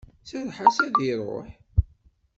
Serreḥ-as 0.29 0.77
ad 0.85 0.97
iruḥ. 1.09 1.49